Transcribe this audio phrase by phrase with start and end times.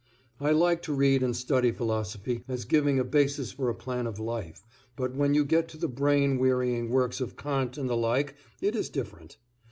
[0.39, 4.17] I like to read and study philosophy as giving a basis for a plan of
[4.17, 8.33] life, but when you get to the brain wearying works of Kant and the like
[8.61, 9.37] it is different.